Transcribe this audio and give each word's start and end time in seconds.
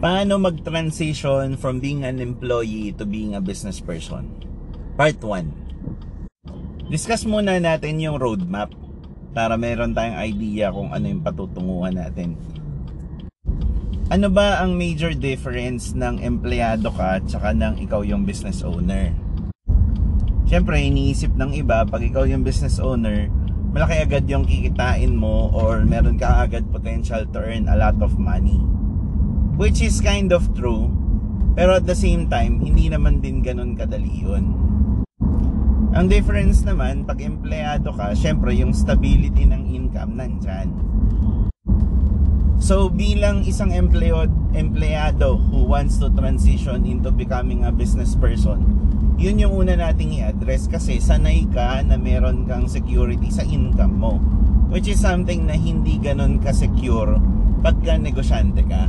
Paano 0.00 0.40
mag-transition 0.40 1.60
from 1.60 1.76
being 1.76 2.08
an 2.08 2.24
employee 2.24 2.88
to 2.96 3.04
being 3.04 3.36
a 3.36 3.42
business 3.44 3.84
person? 3.84 4.32
Part 4.96 5.20
1. 5.20 6.88
Discuss 6.88 7.28
muna 7.28 7.60
natin 7.60 8.00
yung 8.00 8.16
roadmap 8.16 8.72
para 9.36 9.60
meron 9.60 9.92
tayong 9.92 10.16
idea 10.16 10.72
kung 10.72 10.88
ano 10.88 11.04
yung 11.04 11.20
patutunguhan 11.20 12.00
natin. 12.00 12.32
Ano 14.08 14.32
ba 14.32 14.64
ang 14.64 14.72
major 14.72 15.12
difference 15.12 15.92
ng 15.92 16.24
empleyado 16.24 16.88
ka 16.96 17.20
at 17.20 17.28
saka 17.28 17.52
ng 17.52 17.84
ikaw 17.84 18.00
yung 18.00 18.24
business 18.24 18.64
owner? 18.64 19.12
Siyempre, 20.48 20.80
iniisip 20.80 21.36
ng 21.36 21.52
iba, 21.60 21.84
pag 21.84 22.00
ikaw 22.00 22.24
yung 22.24 22.40
business 22.40 22.80
owner, 22.80 23.28
malaki 23.76 24.00
agad 24.00 24.24
yung 24.32 24.48
kikitain 24.48 25.12
mo 25.12 25.52
or 25.52 25.84
meron 25.84 26.16
ka 26.16 26.48
agad 26.48 26.64
potential 26.72 27.20
to 27.28 27.36
earn 27.36 27.68
a 27.68 27.76
lot 27.76 28.00
of 28.00 28.16
money 28.16 28.56
Which 29.60 29.84
is 29.84 30.00
kind 30.00 30.32
of 30.32 30.56
true. 30.56 30.88
Pero 31.52 31.76
at 31.76 31.84
the 31.84 31.92
same 31.92 32.32
time, 32.32 32.64
hindi 32.64 32.88
naman 32.88 33.20
din 33.20 33.44
ganun 33.44 33.76
kadali 33.76 34.24
yun. 34.24 34.56
Ang 35.92 36.08
difference 36.08 36.64
naman, 36.64 37.04
pag 37.04 37.20
empleyado 37.20 37.92
ka, 37.92 38.16
syempre 38.16 38.56
yung 38.56 38.72
stability 38.72 39.44
ng 39.44 39.68
income 39.68 40.16
nandyan. 40.16 40.72
So 42.56 42.88
bilang 42.88 43.44
isang 43.44 43.76
empleyado, 43.76 44.32
empleyado 44.56 45.36
who 45.36 45.68
wants 45.68 46.00
to 46.00 46.08
transition 46.08 46.88
into 46.88 47.12
becoming 47.12 47.68
a 47.68 47.72
business 47.74 48.16
person, 48.16 48.64
yun 49.20 49.44
yung 49.44 49.52
una 49.52 49.76
nating 49.76 50.24
i-address 50.24 50.72
kasi 50.72 51.04
sanay 51.04 51.44
ka 51.52 51.84
na 51.84 52.00
meron 52.00 52.48
kang 52.48 52.64
security 52.64 53.28
sa 53.28 53.44
income 53.44 54.00
mo. 54.00 54.16
Which 54.72 54.88
is 54.88 55.04
something 55.04 55.44
na 55.44 55.60
hindi 55.60 56.00
ganun 56.00 56.40
ka-secure 56.40 57.20
pagka 57.60 58.00
negosyante 58.00 58.64
ka. 58.64 58.88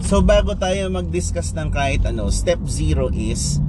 So 0.00 0.24
bago 0.24 0.56
tayo 0.56 0.88
mag-discuss 0.88 1.52
ng 1.52 1.68
kahit 1.68 2.08
ano, 2.08 2.32
step 2.32 2.64
0 2.64 3.12
is 3.12 3.60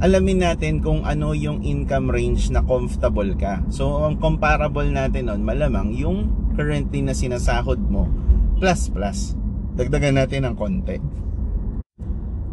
alamin 0.00 0.42
natin 0.42 0.80
kung 0.82 1.06
ano 1.06 1.36
yung 1.36 1.62
income 1.62 2.10
range 2.10 2.50
na 2.50 2.64
comfortable 2.66 3.32
ka. 3.38 3.62
So 3.70 4.02
ang 4.02 4.18
comparable 4.18 4.88
natin 4.90 5.30
nun, 5.30 5.46
malamang 5.46 5.94
yung 5.94 6.32
currently 6.58 7.06
na 7.06 7.14
sinasahod 7.14 7.78
mo 7.78 8.10
plus 8.58 8.90
plus. 8.90 9.38
Dagdagan 9.78 10.18
natin 10.18 10.50
ng 10.50 10.54
konti. 10.58 10.98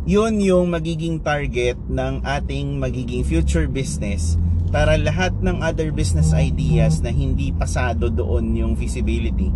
Yun 0.07 0.39
yung 0.39 0.71
magiging 0.71 1.19
target 1.19 1.75
ng 1.91 2.23
ating 2.23 2.79
magiging 2.79 3.27
future 3.27 3.67
business 3.67 4.39
para 4.71 4.95
lahat 4.95 5.35
ng 5.43 5.59
other 5.59 5.91
business 5.91 6.31
ideas 6.31 7.03
na 7.03 7.11
hindi 7.11 7.51
pasado 7.51 8.07
doon 8.07 8.55
yung 8.55 8.73
feasibility, 8.79 9.51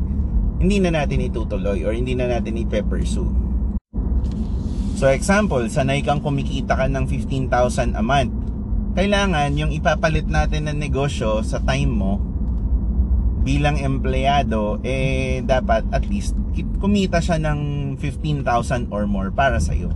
hindi 0.59 0.77
na 0.83 0.91
natin 0.91 1.23
itutuloy 1.23 1.83
or 1.87 1.95
hindi 1.95 2.15
na 2.15 2.27
natin 2.27 2.59
ipe-pursue. 2.67 3.40
So 5.01 5.09
example, 5.09 5.65
sanay 5.65 6.05
kang 6.05 6.21
kumikita 6.21 6.77
ka 6.77 6.85
ng 6.85 7.09
15,000 7.09 7.97
a 7.97 8.05
month. 8.05 8.29
Kailangan 8.93 9.49
yung 9.57 9.73
ipapalit 9.73 10.29
natin 10.29 10.69
ng 10.69 10.77
negosyo 10.77 11.41
sa 11.41 11.57
time 11.57 11.89
mo 11.89 12.21
bilang 13.41 13.81
empleyado 13.81 14.77
eh 14.85 15.41
dapat 15.41 15.89
at 15.89 16.05
least 16.05 16.37
kumita 16.77 17.17
siya 17.17 17.41
ng 17.41 17.59
15,000 17.97 18.93
or 18.93 19.09
more 19.09 19.33
para 19.33 19.57
sa 19.57 19.73
iyo. 19.73 19.89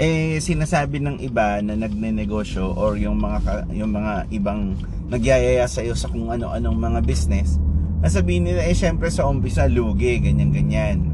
Eh 0.00 0.40
sinasabi 0.40 1.04
ng 1.04 1.20
iba 1.20 1.60
na 1.60 1.76
nagnenegosyo 1.76 2.64
or 2.64 2.96
yung 2.96 3.20
mga 3.20 3.68
yung 3.76 3.92
mga 3.92 4.24
ibang 4.32 4.72
nagyayaya 5.12 5.68
sa 5.68 5.84
iyo 5.84 5.92
sa 5.92 6.08
kung 6.08 6.32
ano-anong 6.32 6.80
mga 6.80 7.04
business, 7.04 7.60
nasabihin 8.00 8.48
nila 8.48 8.64
eh 8.64 8.72
syempre 8.72 9.12
sa 9.12 9.28
umpisa 9.28 9.68
lugi 9.68 10.16
ganyan 10.16 10.48
ganyan 10.48 11.11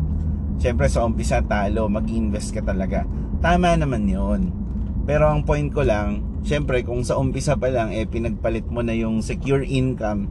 Siyempre 0.58 0.90
sa 0.90 1.06
umpisa 1.06 1.38
talo, 1.46 1.86
mag-invest 1.86 2.50
ka 2.50 2.66
talaga. 2.66 3.06
Tama 3.38 3.78
naman 3.78 4.10
yon. 4.10 4.50
Pero 5.06 5.30
ang 5.30 5.46
point 5.46 5.70
ko 5.70 5.86
lang, 5.86 6.42
siyempre 6.42 6.82
kung 6.82 7.06
sa 7.06 7.14
umpisa 7.14 7.54
pa 7.54 7.70
lang 7.70 7.94
eh 7.94 8.04
pinagpalit 8.04 8.66
mo 8.66 8.82
na 8.82 8.92
yung 8.92 9.22
secure 9.22 9.62
income 9.62 10.26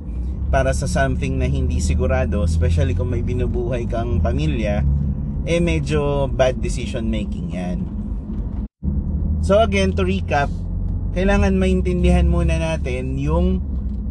para 0.51 0.75
sa 0.75 0.87
something 0.87 1.39
na 1.39 1.47
hindi 1.47 1.79
sigurado, 1.79 2.43
especially 2.43 2.91
kung 2.91 3.11
may 3.11 3.23
binubuhay 3.23 3.87
kang 3.87 4.19
pamilya, 4.19 4.83
eh 5.47 5.63
medyo 5.63 6.27
bad 6.27 6.59
decision 6.59 7.07
making 7.07 7.55
yan. 7.55 7.79
So 9.39 9.63
again, 9.63 9.95
to 9.95 10.03
recap, 10.03 10.51
kailangan 11.15 11.55
maintindihan 11.55 12.27
muna 12.27 12.59
natin 12.59 13.15
yung 13.15 13.63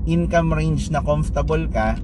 income 0.09 0.57
range 0.57 0.89
na 0.89 1.05
comfortable 1.05 1.69
ka 1.69 2.01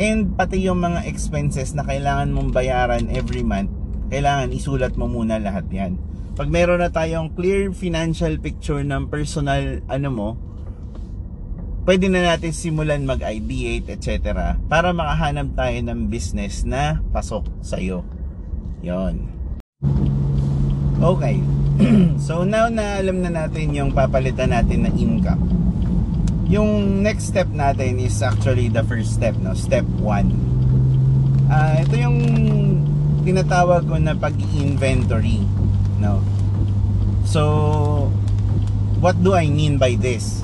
And 0.00 0.32
pati 0.32 0.64
yung 0.64 0.80
mga 0.80 1.04
expenses 1.04 1.76
na 1.76 1.84
kailangan 1.84 2.32
mong 2.32 2.56
bayaran 2.56 3.12
every 3.12 3.44
month, 3.44 3.68
kailangan 4.08 4.56
isulat 4.56 4.96
mo 4.96 5.04
muna 5.06 5.36
lahat 5.36 5.68
yan. 5.68 6.00
Pag 6.40 6.48
meron 6.48 6.80
na 6.80 6.88
tayong 6.88 7.36
clear 7.36 7.68
financial 7.76 8.40
picture 8.40 8.80
ng 8.80 9.12
personal 9.12 9.84
ano 9.92 10.08
mo, 10.08 10.28
pwede 11.84 12.08
na 12.08 12.32
natin 12.32 12.56
simulan 12.56 13.04
mag-ideate, 13.04 13.92
etc. 13.92 14.56
Para 14.72 14.96
makahanap 14.96 15.52
tayo 15.52 15.78
ng 15.84 16.08
business 16.08 16.64
na 16.64 17.04
pasok 17.12 17.44
sa 17.60 17.76
iyo. 17.76 18.00
Yon. 18.80 19.28
Okay. 21.00 21.40
so 22.26 22.44
now 22.44 22.68
na 22.68 23.00
alam 23.00 23.20
na 23.20 23.32
natin 23.32 23.72
yung 23.72 23.92
papalitan 23.92 24.52
natin 24.52 24.88
na 24.88 24.92
income 24.96 25.69
yung 26.50 26.98
next 26.98 27.30
step 27.30 27.46
natin 27.54 28.02
is 28.02 28.18
actually 28.26 28.66
the 28.66 28.82
first 28.82 29.14
step 29.14 29.38
no? 29.38 29.54
Step 29.54 29.86
1 30.02 30.02
uh, 30.02 31.54
ah, 31.54 31.78
ito 31.78 31.94
yung 31.94 32.18
tinatawag 33.22 33.86
ko 33.86 33.94
na 34.02 34.18
pag-inventory 34.18 35.46
no? 36.02 36.18
So 37.22 38.10
what 38.98 39.14
do 39.22 39.38
I 39.38 39.46
mean 39.46 39.78
by 39.78 39.94
this? 39.94 40.42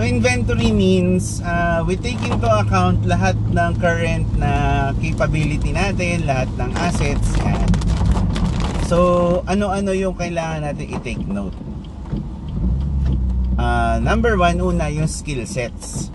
So 0.00 0.08
inventory 0.08 0.72
means 0.72 1.44
uh, 1.44 1.84
we 1.84 2.00
take 2.00 2.16
into 2.24 2.48
account 2.48 3.04
lahat 3.04 3.36
ng 3.52 3.76
current 3.76 4.24
na 4.40 4.96
capability 4.96 5.76
natin 5.76 6.24
lahat 6.24 6.48
ng 6.56 6.72
assets 6.80 7.36
yan. 7.36 7.68
So 8.88 8.98
ano-ano 9.44 9.92
yung 9.92 10.16
kailangan 10.16 10.72
natin 10.72 10.88
i-take 10.88 11.28
note 11.28 11.69
uh, 13.60 13.96
number 14.00 14.40
one, 14.40 14.56
una 14.64 14.88
yung 14.88 15.06
skill 15.06 15.44
sets. 15.44 16.08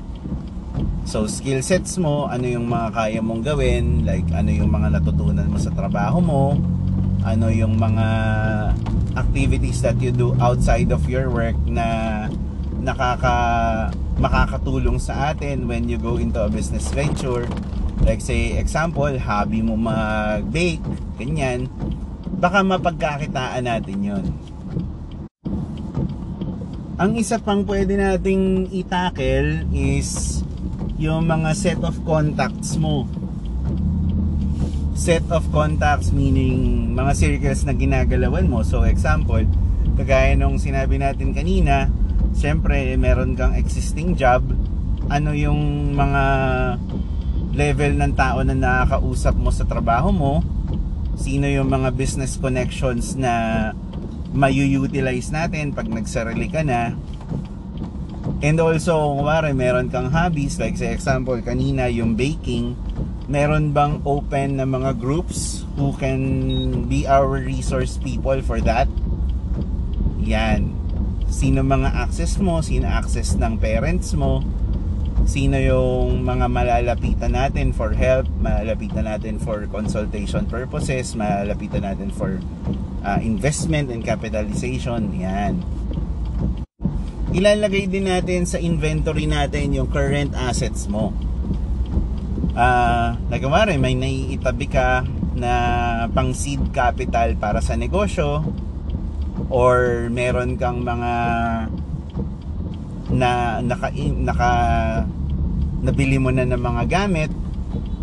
So, 1.06 1.30
skill 1.30 1.62
sets 1.62 2.02
mo, 2.02 2.26
ano 2.26 2.50
yung 2.50 2.66
mga 2.66 2.88
kaya 2.90 3.20
mong 3.22 3.46
gawin, 3.46 4.10
like 4.10 4.26
ano 4.34 4.50
yung 4.50 4.74
mga 4.74 4.98
natutunan 4.98 5.46
mo 5.46 5.62
sa 5.62 5.70
trabaho 5.70 6.18
mo, 6.18 6.58
ano 7.22 7.46
yung 7.54 7.78
mga 7.78 8.08
activities 9.14 9.86
that 9.86 10.02
you 10.02 10.10
do 10.10 10.34
outside 10.42 10.90
of 10.90 11.06
your 11.06 11.30
work 11.30 11.56
na 11.70 12.26
nakaka 12.82 13.38
makakatulong 14.18 14.98
sa 14.98 15.32
atin 15.34 15.70
when 15.70 15.86
you 15.86 16.02
go 16.02 16.18
into 16.18 16.42
a 16.42 16.50
business 16.50 16.90
venture. 16.90 17.46
Like 18.02 18.20
say, 18.20 18.58
example, 18.58 19.14
hobby 19.22 19.62
mo 19.62 19.78
mag-bake, 19.78 20.84
ganyan. 21.22 21.70
Baka 22.42 22.66
mapagkakitaan 22.66 23.64
natin 23.70 23.98
yon 24.02 24.26
ang 26.96 27.20
isa 27.20 27.44
pang 27.44 27.68
pwede 27.68 28.00
nating 28.00 28.72
itakel 28.72 29.68
is 29.76 30.40
yung 30.96 31.28
mga 31.28 31.52
set 31.52 31.82
of 31.84 32.00
contacts 32.08 32.80
mo. 32.80 33.04
Set 34.96 35.28
of 35.28 35.44
contacts 35.52 36.16
meaning 36.16 36.96
mga 36.96 37.12
circles 37.20 37.68
na 37.68 37.76
ginagalawan 37.76 38.48
mo. 38.48 38.64
So 38.64 38.88
example, 38.88 39.44
kagaya 40.00 40.40
nung 40.40 40.56
sinabi 40.56 40.96
natin 40.96 41.36
kanina, 41.36 41.92
syempre 42.32 42.96
meron 42.96 43.36
kang 43.36 43.60
existing 43.60 44.16
job, 44.16 44.48
ano 45.12 45.36
yung 45.36 45.92
mga 46.00 46.24
level 47.60 47.92
ng 48.00 48.14
tao 48.16 48.40
na 48.48 48.56
nakakausap 48.56 49.36
mo 49.36 49.52
sa 49.52 49.68
trabaho 49.68 50.16
mo, 50.16 50.40
sino 51.20 51.44
yung 51.44 51.68
mga 51.68 51.91
business 51.91 52.40
connections 52.40 53.20
na 53.20 53.76
mayu-utilize 54.35 55.32
natin 55.32 55.72
pag 55.72 55.87
nagsarili 55.87 56.52
ka 56.52 56.61
na. 56.61 56.93
And 58.43 58.59
also 58.59 59.16
kumari 59.16 59.55
meron 59.55 59.87
kang 59.87 60.11
hobbies 60.11 60.59
like 60.59 60.76
sa 60.76 60.91
example 60.91 61.40
kanina 61.40 61.87
yung 61.87 62.20
baking 62.20 62.76
meron 63.26 63.73
bang 63.73 64.03
open 64.05 64.61
na 64.61 64.67
mga 64.70 65.02
groups 65.02 65.66
who 65.79 65.96
can 65.97 66.85
be 66.85 67.08
our 67.09 67.41
resource 67.41 67.97
people 67.97 68.37
for 68.43 68.61
that? 68.61 68.91
Yan. 70.22 70.76
Sino 71.26 71.66
mga 71.66 71.90
access 72.05 72.38
mo? 72.38 72.61
Sino 72.61 72.85
access 72.85 73.34
ng 73.34 73.58
parents 73.58 74.14
mo 74.14 74.46
sino 75.26 75.58
yung 75.58 76.22
mga 76.22 76.46
malalapitan 76.48 77.34
natin 77.34 77.74
for 77.74 77.98
help 77.98 78.30
malalapitan 78.38 79.10
natin 79.10 79.42
for 79.42 79.66
consultation 79.68 80.46
purposes 80.46 81.18
malalapitan 81.18 81.82
natin 81.82 82.14
for 82.14 82.38
uh, 83.06 83.22
investment 83.22 83.94
and 83.94 84.02
capitalization 84.02 85.14
yan. 85.14 85.62
Ilalagay 87.36 87.92
din 87.92 88.10
natin 88.10 88.50
sa 88.50 88.58
inventory 88.58 89.30
natin 89.30 89.78
yung 89.78 89.92
current 89.92 90.34
assets 90.34 90.90
mo. 90.90 91.14
Uh, 92.56 93.14
nagawari 93.30 93.78
may 93.78 93.94
naiitabi 93.94 94.72
ka 94.72 95.04
na 95.36 95.52
pang 96.16 96.32
seed 96.32 96.72
capital 96.72 97.36
para 97.36 97.60
sa 97.60 97.76
negosyo 97.76 98.42
or 99.52 100.08
meron 100.08 100.56
kang 100.56 100.80
mga 100.82 101.12
na 103.16 103.64
naka, 103.64 103.90
naka 103.96 104.52
nabili 105.82 106.20
mo 106.20 106.29
na 106.29 106.44
ng 106.44 106.59
mga 106.59 106.84
gamit 106.91 107.32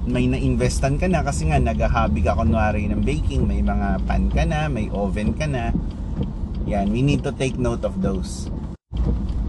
may 0.02 0.26
na-investan 0.26 0.98
ka 0.98 1.06
na 1.06 1.22
kasi 1.22 1.46
nga 1.46 1.62
nag-hobby 1.62 2.26
ka 2.26 2.34
kunwari 2.34 2.90
ng 2.90 3.06
baking 3.06 3.46
may 3.46 3.62
mga 3.62 4.02
pan 4.02 4.26
ka 4.34 4.42
na 4.42 4.66
may 4.66 4.90
oven 4.90 5.30
ka 5.30 5.46
na. 5.46 5.70
Yan 6.66 6.90
we 6.90 7.06
need 7.06 7.22
to 7.22 7.30
take 7.30 7.54
note 7.54 7.86
of 7.86 8.02
those. 8.02 8.50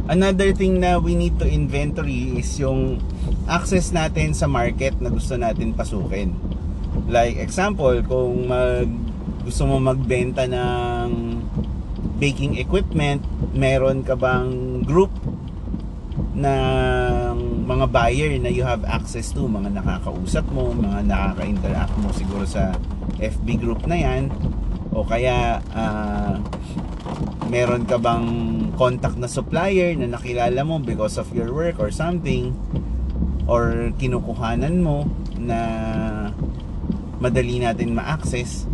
Another 0.06 0.54
thing 0.54 0.78
na 0.78 1.02
we 1.02 1.18
need 1.18 1.42
to 1.42 1.48
inventory 1.50 2.38
is 2.38 2.54
yung 2.62 3.02
access 3.50 3.90
natin 3.90 4.38
sa 4.38 4.46
market 4.46 4.94
na 5.02 5.10
gusto 5.10 5.34
natin 5.42 5.74
pasukin. 5.74 6.38
Like 7.10 7.42
example 7.42 8.06
kung 8.06 8.46
mag 8.46 8.90
gusto 9.42 9.66
mo 9.66 9.82
magbenta 9.82 10.46
ng 10.46 11.10
baking 12.22 12.62
equipment 12.62 13.26
meron 13.58 14.06
ka 14.06 14.14
bang 14.14 14.86
group 14.86 15.12
ng 16.34 17.66
mga 17.66 17.86
buyer 17.90 18.32
na 18.38 18.52
you 18.52 18.62
have 18.62 18.86
access 18.86 19.34
to, 19.34 19.46
mga 19.48 19.74
nakakausap 19.82 20.46
mo, 20.54 20.74
mga 20.74 21.08
nakaka-interact 21.10 21.96
mo 22.02 22.10
siguro 22.14 22.44
sa 22.46 22.76
FB 23.18 23.48
group 23.62 23.82
na 23.90 23.98
yan. 23.98 24.30
O 24.94 25.02
kaya 25.02 25.58
uh, 25.74 26.38
meron 27.50 27.86
ka 27.90 27.98
bang 27.98 28.26
contact 28.78 29.18
na 29.18 29.30
supplier 29.30 29.94
na 29.98 30.18
nakilala 30.18 30.62
mo 30.62 30.78
because 30.78 31.18
of 31.18 31.30
your 31.34 31.50
work 31.54 31.82
or 31.82 31.90
something? 31.90 32.54
Or 33.50 33.92
kinukuhanan 33.98 34.82
mo 34.82 35.10
na 35.38 35.60
madali 37.24 37.64
natin 37.64 37.96
ma-access 37.96 38.68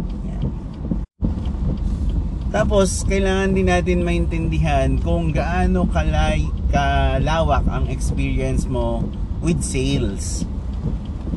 tapos, 2.50 3.06
kailangan 3.06 3.54
din 3.54 3.70
natin 3.70 4.02
maintindihan 4.02 4.98
kung 4.98 5.30
gaano 5.30 5.86
kalay, 5.86 6.50
kalawak 6.74 7.62
ang 7.70 7.86
experience 7.94 8.66
mo 8.66 9.06
with 9.46 9.62
sales. 9.62 10.50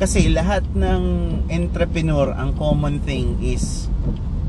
Kasi 0.00 0.32
lahat 0.32 0.64
ng 0.72 1.04
entrepreneur, 1.52 2.32
ang 2.32 2.56
common 2.56 3.04
thing 3.04 3.36
is 3.44 3.92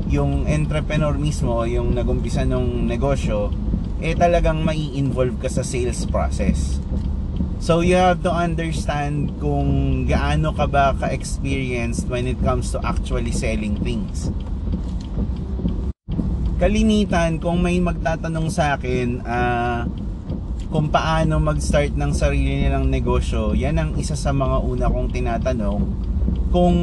yung 0.08 0.48
entrepreneur 0.48 1.12
mismo, 1.12 1.68
yung 1.68 1.92
nagumpisa 1.92 2.48
ng 2.48 2.88
negosyo, 2.88 3.52
eh 4.00 4.16
talagang 4.16 4.64
mai 4.64 4.96
involve 4.96 5.36
ka 5.44 5.52
sa 5.52 5.60
sales 5.60 6.08
process. 6.08 6.80
So 7.60 7.84
you 7.84 8.00
have 8.00 8.24
to 8.24 8.32
understand 8.32 9.36
kung 9.36 10.04
gaano 10.08 10.56
ka 10.56 10.64
ba 10.64 10.96
ka-experienced 10.96 12.08
when 12.08 12.24
it 12.24 12.40
comes 12.40 12.72
to 12.72 12.80
actually 12.80 13.36
selling 13.36 13.76
things 13.84 14.32
kalimitan 16.56 17.42
kung 17.42 17.60
may 17.60 17.82
magtatanong 17.82 18.48
sa 18.48 18.78
akin 18.78 19.20
uh, 19.26 19.82
kung 20.74 20.90
paano 20.90 21.38
mag-start 21.38 21.94
ng 21.94 22.10
sarili 22.10 22.66
nilang 22.66 22.90
negosyo, 22.90 23.54
yan 23.54 23.78
ang 23.78 23.90
isa 23.94 24.18
sa 24.18 24.34
mga 24.34 24.58
una 24.58 24.90
kong 24.90 25.08
tinatanong 25.14 25.82
kung 26.50 26.78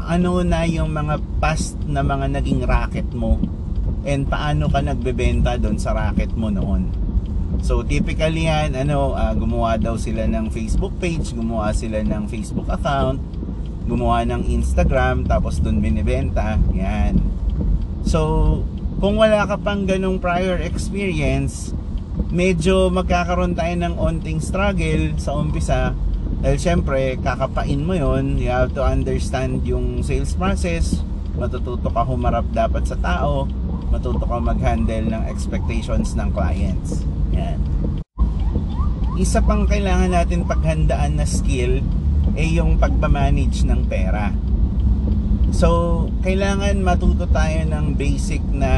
ano 0.00 0.44
na 0.44 0.68
yung 0.68 0.92
mga 0.92 1.16
past 1.40 1.80
na 1.88 2.04
mga 2.04 2.28
naging 2.40 2.64
racket 2.64 3.08
mo 3.12 3.40
and 4.04 4.28
paano 4.28 4.68
ka 4.68 4.84
nagbebenta 4.84 5.56
doon 5.56 5.80
sa 5.80 5.96
racket 5.96 6.32
mo 6.36 6.52
noon. 6.52 6.92
So 7.64 7.80
typically 7.84 8.48
yan, 8.48 8.76
ano, 8.76 9.16
uh, 9.16 9.32
gumawa 9.32 9.80
daw 9.80 9.96
sila 9.96 10.28
ng 10.28 10.52
Facebook 10.52 10.92
page, 11.00 11.32
gumawa 11.32 11.72
sila 11.72 12.04
ng 12.04 12.28
Facebook 12.28 12.68
account, 12.68 13.16
gumawa 13.88 14.28
ng 14.28 14.44
Instagram, 14.48 15.24
tapos 15.24 15.56
doon 15.60 15.80
binibenta. 15.80 16.60
Yan. 16.76 17.16
So, 18.02 18.60
kung 19.02 19.18
wala 19.18 19.42
ka 19.50 19.58
pang 19.58 19.82
ganong 19.82 20.22
prior 20.22 20.62
experience, 20.62 21.74
medyo 22.30 22.86
magkakaroon 22.86 23.58
tayo 23.58 23.74
ng 23.74 23.98
onting 23.98 24.38
struggle 24.38 25.18
sa 25.18 25.34
umpisa. 25.34 25.90
Dahil 26.38 26.58
syempre 26.62 27.18
kakapain 27.18 27.82
mo 27.82 27.98
yon 27.98 28.38
you 28.38 28.46
have 28.46 28.70
to 28.70 28.78
understand 28.78 29.66
yung 29.66 30.06
sales 30.06 30.38
process. 30.38 31.02
Matututo 31.34 31.90
ka 31.90 32.06
humarap 32.06 32.46
dapat 32.54 32.86
sa 32.86 32.94
tao. 33.02 33.50
Matuto 33.90 34.22
ka 34.22 34.38
mag-handle 34.38 35.10
ng 35.10 35.26
expectations 35.26 36.14
ng 36.14 36.30
clients. 36.30 37.02
Yan. 37.34 37.58
Isa 39.18 39.42
pang 39.42 39.66
kailangan 39.66 40.14
natin 40.14 40.46
paghandaan 40.46 41.18
na 41.18 41.26
skill 41.26 41.82
ay 42.38 42.54
yung 42.54 42.78
pagpamanage 42.78 43.66
ng 43.66 43.82
pera 43.90 44.30
So, 45.52 46.08
kailangan 46.24 46.80
matuto 46.80 47.28
tayo 47.28 47.68
ng 47.68 47.92
basic 47.92 48.40
na 48.56 48.72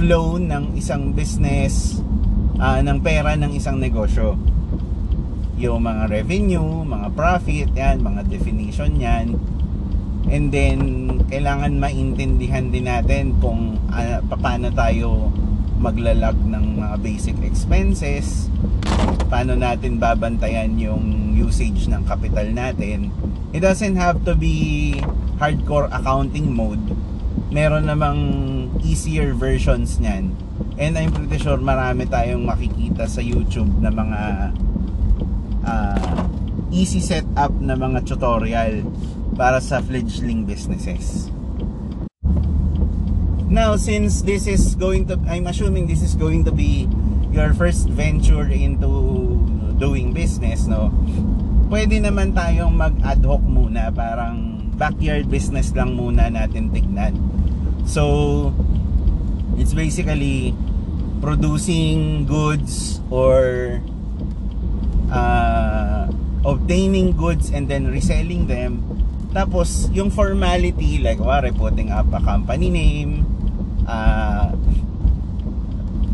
flow 0.00 0.40
ng 0.40 0.72
isang 0.72 1.12
business, 1.12 2.00
uh, 2.56 2.80
ng 2.80 3.04
pera 3.04 3.36
ng 3.36 3.52
isang 3.52 3.76
negosyo. 3.76 4.40
Yung 5.60 5.84
mga 5.84 6.08
revenue, 6.08 6.80
mga 6.80 7.12
profit, 7.12 7.68
yan, 7.76 8.00
mga 8.00 8.24
definition 8.24 8.96
yan. 8.96 9.36
And 10.32 10.48
then, 10.48 10.80
kailangan 11.28 11.76
maintindihan 11.76 12.72
din 12.72 12.88
natin 12.88 13.36
kung 13.36 13.76
uh, 13.92 14.24
paano 14.32 14.72
tayo 14.72 15.28
maglalag 15.76 16.40
ng 16.40 16.80
mga 16.80 16.96
basic 17.04 17.36
expenses, 17.44 18.48
paano 19.28 19.60
natin 19.60 20.00
babantayan 20.00 20.72
yung 20.80 21.36
usage 21.36 21.84
ng 21.84 22.00
capital 22.08 22.48
natin 22.48 23.12
it 23.56 23.64
doesn't 23.64 23.96
have 23.96 24.20
to 24.28 24.36
be 24.36 24.92
hardcore 25.40 25.88
accounting 25.88 26.52
mode. 26.52 26.92
Meron 27.48 27.88
namang 27.88 28.20
easier 28.84 29.32
versions 29.32 29.96
niyan. 29.96 30.36
And 30.76 30.92
I'm 31.00 31.08
pretty 31.08 31.40
sure 31.40 31.56
marami 31.56 32.04
tayong 32.04 32.44
makikita 32.44 33.08
sa 33.08 33.24
YouTube 33.24 33.80
na 33.80 33.88
mga 33.88 34.22
uh, 35.64 36.20
easy 36.68 37.00
setup 37.00 37.56
na 37.56 37.80
mga 37.80 38.04
tutorial 38.04 38.84
para 39.40 39.56
sa 39.64 39.80
fledgling 39.80 40.44
businesses. 40.44 41.32
Now 43.48 43.80
since 43.80 44.20
this 44.20 44.44
is 44.44 44.76
going 44.76 45.08
to 45.08 45.16
I'm 45.32 45.48
assuming 45.48 45.88
this 45.88 46.04
is 46.04 46.12
going 46.12 46.44
to 46.44 46.52
be 46.52 46.84
your 47.32 47.56
first 47.56 47.88
venture 47.88 48.44
into 48.52 49.40
doing 49.80 50.12
business 50.12 50.68
no 50.68 50.92
pwede 51.66 51.98
naman 51.98 52.30
tayong 52.32 52.74
mag 52.74 52.94
ad 53.02 53.22
hoc 53.26 53.42
muna. 53.42 53.90
Parang 53.90 54.58
backyard 54.76 55.26
business 55.26 55.72
lang 55.74 55.94
muna 55.98 56.30
natin 56.30 56.70
tignan. 56.70 57.16
So 57.86 58.52
it's 59.58 59.74
basically 59.74 60.54
producing 61.22 62.28
goods 62.28 63.00
or 63.10 63.78
uh, 65.10 66.06
obtaining 66.46 67.14
goods 67.16 67.50
and 67.50 67.66
then 67.66 67.90
reselling 67.90 68.46
them. 68.46 68.82
Tapos 69.34 69.90
yung 69.92 70.08
formality 70.08 71.02
like 71.02 71.20
wari 71.20 71.52
putting 71.52 71.92
up 71.92 72.08
a 72.14 72.20
company 72.24 72.72
name 72.72 73.26
uh, 73.84 74.54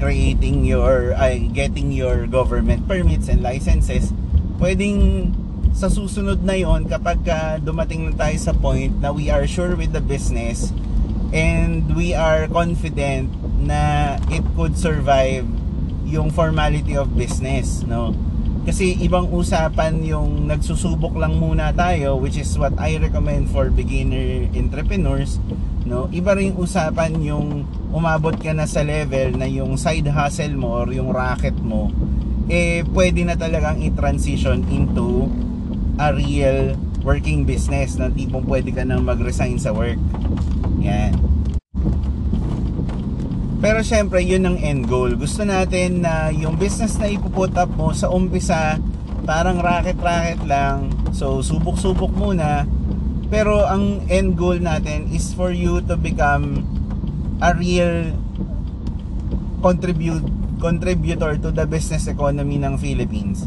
creating 0.03 0.67
your 0.67 1.15
uh, 1.15 1.31
getting 1.55 1.95
your 1.95 2.27
government 2.27 2.83
permits 2.91 3.31
and 3.31 3.39
licenses 3.39 4.11
pwedeng 4.59 5.31
sa 5.73 5.89
susunod 5.89 6.45
na 6.45 6.53
yon 6.53 6.85
kapag 6.85 7.25
uh, 7.27 7.57
dumating 7.57 8.05
na 8.05 8.13
tayo 8.13 8.37
sa 8.37 8.53
point 8.53 8.93
na 9.01 9.09
we 9.09 9.33
are 9.33 9.49
sure 9.49 9.73
with 9.73 9.97
the 9.97 10.05
business 10.05 10.69
and 11.33 11.89
we 11.97 12.13
are 12.13 12.45
confident 12.53 13.33
na 13.65 14.15
it 14.29 14.45
could 14.53 14.77
survive 14.77 15.49
yung 16.05 16.29
formality 16.29 16.93
of 16.93 17.09
business 17.17 17.81
no? 17.89 18.13
Kasi 18.63 18.95
ibang 19.03 19.27
usapan 19.35 20.07
yung 20.07 20.47
nagsusubok 20.47 21.19
lang 21.19 21.41
muna 21.41 21.73
tayo 21.73 22.21
which 22.21 22.37
is 22.37 22.53
what 22.61 22.77
I 22.77 23.01
recommend 23.01 23.49
for 23.49 23.73
beginner 23.73 24.45
entrepreneurs 24.53 25.41
no? 25.89 26.07
Iba 26.13 26.37
ring 26.37 26.53
usapan 26.53 27.17
yung 27.25 27.65
umabot 27.91 28.37
ka 28.37 28.53
na 28.53 28.69
sa 28.69 28.85
level 28.85 29.41
na 29.41 29.49
yung 29.49 29.81
side 29.81 30.07
hustle 30.13 30.53
mo 30.53 30.85
or 30.85 30.93
yung 30.93 31.11
racket 31.11 31.57
mo 31.59 31.89
eh 32.53 32.85
pwede 32.93 33.25
na 33.25 33.41
talagang 33.41 33.81
i-transition 33.81 34.69
into 34.69 35.33
a 35.99 36.13
real 36.17 36.77
working 37.03 37.43
business 37.43 37.99
na 37.99 38.09
tipong 38.09 38.47
pwede 38.47 38.71
ka 38.71 38.87
nang 38.87 39.03
mag-resign 39.05 39.59
sa 39.59 39.75
work. 39.75 39.99
Yan. 40.81 41.13
Pero 43.63 43.79
syempre, 43.87 44.19
yun 44.27 44.43
ang 44.43 44.59
end 44.59 44.91
goal. 44.91 45.15
Gusto 45.15 45.47
natin 45.47 46.03
na 46.03 46.35
yung 46.35 46.59
business 46.59 46.99
na 46.99 47.07
ipuput 47.07 47.55
up 47.55 47.71
mo 47.79 47.95
sa 47.95 48.11
umpisa, 48.11 48.79
parang 49.23 49.63
racket-racket 49.63 50.43
lang. 50.51 50.91
So, 51.15 51.43
subok-subok 51.47 52.11
muna. 52.11 52.67
Pero 53.31 53.63
ang 53.63 54.03
end 54.11 54.35
goal 54.35 54.59
natin 54.59 55.07
is 55.15 55.31
for 55.31 55.55
you 55.55 55.79
to 55.87 55.95
become 55.95 56.67
a 57.39 57.55
real 57.55 58.11
contribute 59.63 60.27
contributor 60.59 61.39
to 61.39 61.51
the 61.51 61.67
business 61.67 62.07
economy 62.07 62.59
ng 62.59 62.79
Philippines 62.79 63.47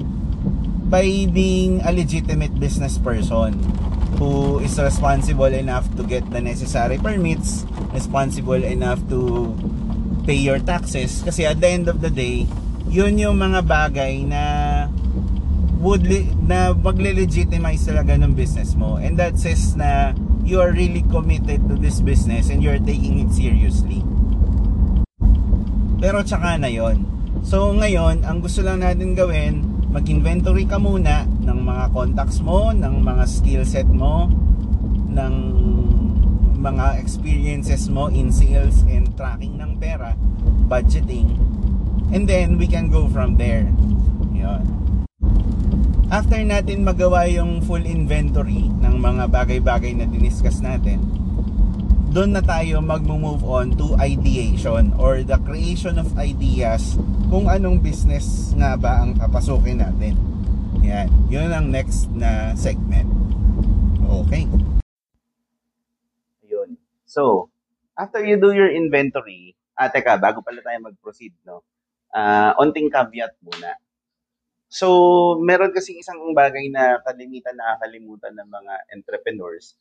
by 0.86 1.26
being 1.34 1.82
a 1.82 1.92
legitimate 1.92 2.54
business 2.60 2.98
person 2.98 3.58
who 4.22 4.60
is 4.60 4.78
responsible 4.80 5.52
enough 5.52 5.90
to 5.98 6.04
get 6.04 6.24
the 6.30 6.40
necessary 6.40 6.98
permits, 6.98 7.66
responsible 7.92 8.62
enough 8.64 9.02
to 9.10 9.52
pay 10.24 10.38
your 10.38 10.60
taxes. 10.60 11.22
Kasi 11.26 11.46
at 11.46 11.60
the 11.60 11.68
end 11.68 11.90
of 11.90 12.00
the 12.00 12.10
day, 12.10 12.48
yun 12.88 13.18
yung 13.18 13.42
mga 13.42 13.66
bagay 13.66 14.24
na 14.24 14.44
would 15.82 16.06
le- 16.08 16.32
na 16.46 16.74
magle-legitimize 16.74 17.86
talaga 17.86 18.16
ng 18.16 18.34
business 18.34 18.74
mo. 18.78 18.98
And 18.98 19.20
that 19.20 19.38
says 19.38 19.76
na 19.76 20.16
you 20.46 20.62
are 20.62 20.72
really 20.72 21.04
committed 21.10 21.66
to 21.68 21.76
this 21.76 22.00
business 22.00 22.54
and 22.54 22.62
you're 22.62 22.82
taking 22.82 23.26
it 23.26 23.34
seriously. 23.34 24.06
Pero 26.00 26.22
tsaka 26.22 26.62
na 26.62 26.70
yon 26.70 27.06
so 27.46 27.70
ngayon 27.74 28.26
ang 28.26 28.42
gusto 28.42 28.66
lang 28.66 28.82
natin 28.82 29.14
gawin 29.14 29.75
mag-inventory 29.96 30.68
ka 30.68 30.76
muna 30.76 31.24
ng 31.24 31.60
mga 31.64 31.96
contacts 31.96 32.44
mo 32.44 32.76
ng 32.76 33.00
mga 33.00 33.24
skill 33.24 33.64
set 33.64 33.88
mo 33.88 34.28
ng 35.08 35.34
mga 36.60 37.00
experiences 37.00 37.88
mo 37.88 38.12
in 38.12 38.28
sales 38.28 38.84
and 38.92 39.16
tracking 39.16 39.56
ng 39.56 39.80
pera 39.80 40.20
budgeting 40.68 41.40
and 42.12 42.28
then 42.28 42.60
we 42.60 42.68
can 42.68 42.92
go 42.92 43.08
from 43.08 43.40
there. 43.40 43.72
Yun. 44.36 44.68
After 46.12 46.44
natin 46.44 46.84
magawa 46.84 47.32
yung 47.32 47.64
full 47.64 47.88
inventory 47.88 48.68
ng 48.68 49.00
mga 49.00 49.32
bagay-bagay 49.32 49.96
na 49.96 50.06
diniscuss 50.12 50.60
natin, 50.60 51.00
doon 52.16 52.32
na 52.32 52.40
tayo 52.40 52.80
mag-move 52.80 53.44
on 53.44 53.76
to 53.76 53.92
ideation 54.00 54.96
or 54.96 55.20
the 55.20 55.36
creation 55.44 56.00
of 56.00 56.08
ideas 56.16 56.96
kung 57.28 57.52
anong 57.52 57.84
business 57.84 58.56
nga 58.56 58.80
ba 58.80 59.04
ang 59.04 59.20
papasukin 59.20 59.84
natin. 59.84 60.16
Yan. 60.80 61.12
Yun 61.28 61.52
ang 61.52 61.68
next 61.68 62.08
na 62.16 62.56
segment. 62.56 63.12
Okay. 64.24 64.48
Ayun. 66.48 66.80
So, 67.04 67.52
after 68.00 68.24
you 68.24 68.40
do 68.40 68.56
your 68.56 68.72
inventory, 68.72 69.52
ah, 69.76 69.92
teka, 69.92 70.16
bago 70.16 70.40
pala 70.40 70.64
tayo 70.64 70.88
mag-proceed, 70.88 71.36
no? 71.44 71.68
Uh, 72.16 72.56
onting 72.64 72.88
caveat 72.88 73.36
muna 73.44 73.76
So, 74.72 74.88
meron 75.44 75.76
kasi 75.76 76.00
isang 76.00 76.20
bagay 76.32 76.72
na 76.72 77.00
kalimitan 77.04 77.60
nakakalimutan 77.60 78.34
ng 78.40 78.50
mga 78.50 78.74
entrepreneurs. 78.96 79.76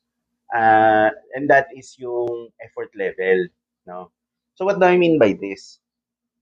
Uh, 0.55 1.11
and 1.35 1.51
that 1.51 1.67
is 1.75 1.99
yung 1.99 2.55
effort 2.63 2.95
level, 2.95 3.51
no? 3.91 4.15
So, 4.55 4.63
what 4.65 4.79
do 4.79 4.87
I 4.87 4.95
mean 4.95 5.19
by 5.19 5.35
this? 5.35 5.83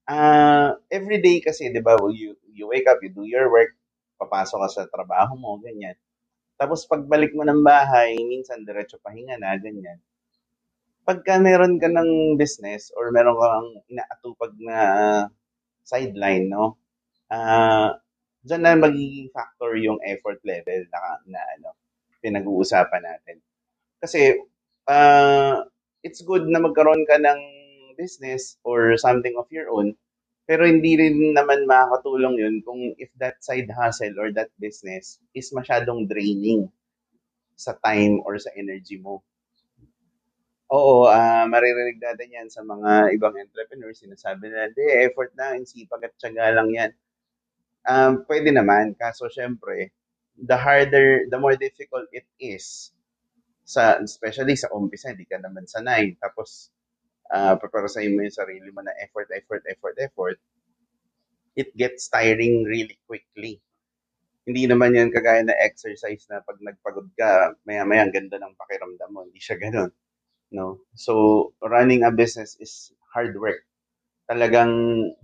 Uh, 0.05 0.77
every 0.93 1.25
day 1.25 1.41
kasi, 1.41 1.73
di 1.73 1.81
ba, 1.81 1.97
you, 2.13 2.37
you 2.53 2.69
wake 2.69 2.85
up, 2.85 3.01
you 3.01 3.09
do 3.09 3.25
your 3.25 3.49
work, 3.49 3.73
papasok 4.21 4.69
ka 4.69 4.69
sa 4.69 4.83
trabaho 4.93 5.33
mo, 5.41 5.57
ganyan. 5.65 5.97
Tapos 6.61 6.85
pagbalik 6.85 7.33
mo 7.33 7.49
ng 7.49 7.65
bahay, 7.65 8.21
minsan 8.21 8.69
diretso 8.69 9.01
pahinga 9.01 9.41
na, 9.41 9.57
ganyan. 9.57 9.97
Pagka 11.09 11.41
meron 11.41 11.81
ka 11.81 11.89
ng 11.89 12.37
business 12.37 12.93
or 12.95 13.11
meron 13.11 13.35
kang 13.41 13.71
inaatupag 13.91 14.53
na 14.61 14.79
sideline, 15.83 16.53
no? 16.53 16.77
Uh, 17.33 17.97
Diyan 18.43 18.63
na 18.67 18.75
magiging 18.75 19.31
factor 19.31 19.79
yung 19.79 20.03
effort 20.03 20.43
level 20.43 20.83
na, 20.91 21.01
na 21.31 21.41
ano, 21.55 21.79
pinag-uusapan 22.27 23.03
natin. 23.07 23.22
Kasi, 24.03 24.35
uh, 24.91 25.63
it's 26.03 26.27
good 26.27 26.51
na 26.51 26.59
magkaroon 26.59 27.07
ka 27.07 27.23
ng 27.23 27.41
business 27.95 28.59
or 28.67 28.99
something 28.99 29.39
of 29.39 29.47
your 29.55 29.71
own, 29.71 29.95
pero 30.43 30.67
hindi 30.67 30.99
rin 30.99 31.39
naman 31.39 31.71
makakatulong 31.71 32.35
yun 32.35 32.55
kung 32.67 32.99
if 32.99 33.15
that 33.15 33.39
side 33.39 33.71
hustle 33.71 34.19
or 34.19 34.35
that 34.35 34.51
business 34.59 35.23
is 35.33 35.55
masyadong 35.55 36.11
draining 36.11 36.67
sa 37.55 37.79
time 37.79 38.19
or 38.27 38.35
sa 38.43 38.51
energy 38.59 38.99
mo. 38.99 39.23
Oo, 40.73 41.07
uh, 41.07 41.45
maririnig 41.47 42.01
natin 42.01 42.33
yan 42.33 42.49
sa 42.49 42.65
mga 42.65 43.13
ibang 43.15 43.37
entrepreneurs. 43.37 44.03
Sinasabi 44.03 44.51
na, 44.51 44.67
hindi, 44.73 44.83
effort 45.05 45.31
na, 45.37 45.55
sipag 45.63 46.09
at 46.09 46.17
tiyaga 46.17 46.49
lang 46.59 46.69
yan. 46.73 46.91
Um, 47.85 48.25
pwede 48.25 48.51
naman, 48.51 48.97
kaso 48.97 49.29
syempre, 49.29 49.93
the 50.41 50.57
harder, 50.57 51.29
the 51.29 51.37
more 51.37 51.55
difficult 51.61 52.09
it 52.11 52.25
is, 52.41 52.91
sa, 53.65 53.99
especially 54.03 54.55
sa 54.59 54.71
umpisa, 54.75 55.13
hindi 55.15 55.27
ka 55.27 55.39
naman 55.39 55.67
sanay. 55.67 56.15
Tapos, 56.19 56.71
uh, 57.31 57.55
paparosahin 57.59 58.15
mo 58.15 58.27
yung 58.27 58.35
sarili 58.35 58.69
mo 58.75 58.83
na 58.83 58.95
effort, 59.01 59.31
effort, 59.33 59.63
effort, 59.71 59.97
effort, 59.99 60.39
it 61.57 61.71
gets 61.77 62.09
tiring 62.09 62.65
really 62.65 62.97
quickly. 63.07 63.61
Hindi 64.43 64.67
naman 64.67 64.99
yan 64.99 65.15
kagaya 65.15 65.47
na 65.47 65.55
exercise 65.55 66.27
na 66.27 66.43
pag 66.43 66.59
nagpagod 66.59 67.15
ka, 67.15 67.55
maya-maya 67.63 68.09
ang 68.09 68.15
ganda 68.15 68.43
ng 68.43 68.59
pakiramdam 68.59 69.11
mo. 69.15 69.23
Hindi 69.29 69.39
siya 69.39 69.57
ganun. 69.61 69.93
No? 70.51 70.83
So, 70.99 71.55
running 71.63 72.03
a 72.03 72.11
business 72.11 72.59
is 72.59 72.91
hard 73.15 73.39
work. 73.39 73.63
Talagang 74.27 74.73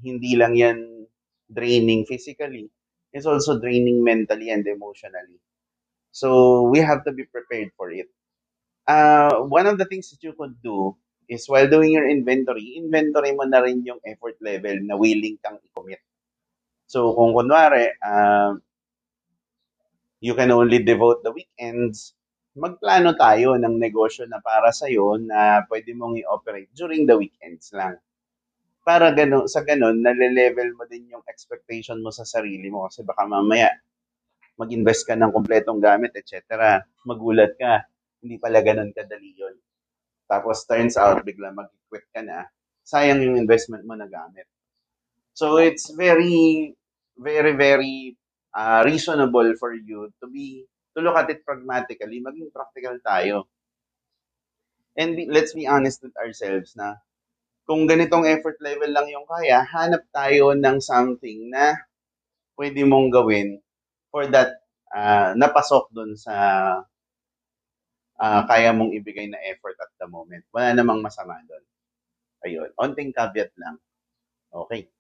hindi 0.04 0.38
lang 0.38 0.54
yan 0.54 1.08
draining 1.48 2.04
physically, 2.04 2.68
it's 3.12 3.26
also 3.26 3.58
draining 3.58 4.04
mentally 4.04 4.50
and 4.50 4.66
emotionally. 4.66 5.40
So 6.12 6.62
we 6.68 6.80
have 6.80 7.04
to 7.04 7.12
be 7.12 7.24
prepared 7.24 7.72
for 7.76 7.90
it. 7.90 8.08
Uh, 8.88 9.44
one 9.52 9.68
of 9.68 9.76
the 9.76 9.84
things 9.84 10.08
that 10.08 10.24
you 10.24 10.32
could 10.32 10.56
do 10.64 10.96
is 11.28 11.44
while 11.44 11.68
doing 11.68 11.92
your 11.92 12.08
inventory, 12.08 12.80
inventory 12.80 13.36
mo 13.36 13.44
na 13.44 13.60
rin 13.60 13.84
yung 13.84 14.00
effort 14.00 14.40
level 14.40 14.80
na 14.80 14.96
willing 14.96 15.36
kang 15.44 15.60
i-commit. 15.60 16.00
So 16.88 17.12
kung 17.12 17.36
kunwari, 17.36 17.92
uh, 18.00 18.56
you 20.24 20.32
can 20.32 20.48
only 20.56 20.80
devote 20.80 21.20
the 21.20 21.36
weekends, 21.36 22.16
magplano 22.56 23.12
tayo 23.12 23.60
ng 23.60 23.76
negosyo 23.76 24.24
na 24.24 24.40
para 24.40 24.72
sa'yo 24.72 25.20
na 25.20 25.68
pwede 25.68 25.92
mong 25.92 26.16
i-operate 26.24 26.72
during 26.72 27.04
the 27.04 27.12
weekends 27.12 27.76
lang 27.76 28.00
para 28.88 29.12
gano, 29.12 29.44
sa 29.44 29.60
ganun, 29.68 30.00
nale-level 30.00 30.72
mo 30.72 30.88
din 30.88 31.12
yung 31.12 31.20
expectation 31.28 32.00
mo 32.00 32.08
sa 32.08 32.24
sarili 32.24 32.72
mo. 32.72 32.88
Kasi 32.88 33.04
baka 33.04 33.28
mamaya, 33.28 33.68
mag-invest 34.56 35.04
ka 35.04 35.12
ng 35.12 35.28
kompletong 35.28 35.76
gamit, 35.76 36.16
etc. 36.16 36.80
Magulat 37.04 37.52
ka. 37.60 37.84
Hindi 38.18 38.36
pala 38.42 38.60
ganun 38.62 38.90
kadali 38.90 39.32
yun. 39.34 39.56
Tapos 40.28 40.66
turns 40.68 41.00
out, 41.00 41.24
bigla 41.24 41.54
mag-quit 41.54 42.04
ka 42.12 42.20
na. 42.20 42.44
Sayang 42.84 43.24
yung 43.24 43.40
investment 43.40 43.84
mo 43.88 43.96
na 43.96 44.08
gamit. 44.08 44.44
So 45.32 45.56
it's 45.56 45.88
very, 45.94 46.74
very, 47.16 47.54
very 47.54 48.18
uh, 48.52 48.82
reasonable 48.84 49.54
for 49.56 49.72
you 49.72 50.10
to 50.20 50.26
be, 50.28 50.66
to 50.96 51.00
look 51.00 51.16
at 51.16 51.30
it 51.30 51.46
pragmatically, 51.46 52.20
maging 52.20 52.52
practical 52.52 52.98
tayo. 53.00 53.46
And 54.98 55.14
be, 55.14 55.30
let's 55.30 55.54
be 55.54 55.70
honest 55.70 56.02
with 56.02 56.16
ourselves 56.18 56.74
na 56.74 56.98
kung 57.68 57.84
ganitong 57.86 58.24
effort 58.26 58.56
level 58.64 58.90
lang 58.90 59.06
yung 59.12 59.28
kaya, 59.28 59.62
hanap 59.62 60.02
tayo 60.10 60.56
ng 60.56 60.80
something 60.80 61.52
na 61.52 61.76
pwede 62.58 62.82
mong 62.82 63.12
gawin 63.12 63.60
for 64.10 64.26
that 64.26 64.58
uh, 64.90 65.36
napasok 65.36 65.92
dun 65.94 66.16
sa 66.18 66.34
uh, 68.18 68.42
kaya 68.46 68.70
mong 68.74 68.92
ibigay 68.94 69.26
na 69.30 69.40
effort 69.48 69.78
at 69.78 69.90
the 69.98 70.06
moment. 70.10 70.44
Wala 70.52 70.74
namang 70.74 71.00
masama 71.02 71.38
doon. 71.46 71.64
Ayun. 72.46 72.70
Onting 72.78 73.10
caveat 73.14 73.50
lang. 73.58 73.78
Okay. 74.52 74.90